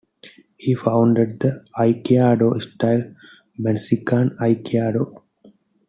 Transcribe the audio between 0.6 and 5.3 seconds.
founded the aikido style Manseikan Aikido.